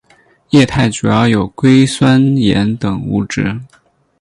[0.49, 3.61] 液态主要有硅酸盐等物质。